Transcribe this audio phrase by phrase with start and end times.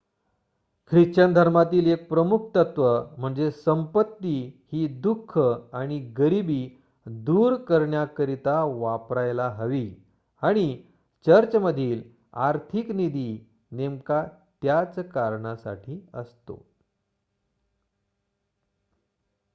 [0.91, 2.85] Christian धर्मातील 1 प्रमुख तत्व
[3.17, 4.35] म्हणजे संपत्ती
[4.71, 5.37] ही दुख
[5.73, 6.61] आणि गरिबी
[7.05, 9.87] दूर करण्याकरिता वापरायला हवी
[10.43, 10.65] आणि
[11.25, 12.01] चर्चमधील
[12.33, 13.29] आर्थिक निधी
[13.71, 14.23] नेमका
[14.61, 16.61] त्याच कारणासाठी असतो